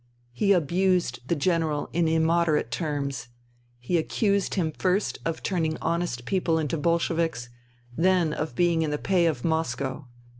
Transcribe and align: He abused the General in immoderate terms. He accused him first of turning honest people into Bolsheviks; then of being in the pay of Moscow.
He 0.31 0.51
abused 0.51 1.19
the 1.27 1.35
General 1.35 1.87
in 1.93 2.07
immoderate 2.07 2.71
terms. 2.71 3.27
He 3.77 3.99
accused 3.99 4.55
him 4.55 4.71
first 4.71 5.19
of 5.25 5.43
turning 5.43 5.77
honest 5.79 6.25
people 6.25 6.57
into 6.57 6.75
Bolsheviks; 6.75 7.49
then 7.95 8.33
of 8.33 8.55
being 8.55 8.81
in 8.81 8.89
the 8.89 8.97
pay 8.97 9.27
of 9.27 9.45
Moscow. 9.45 10.07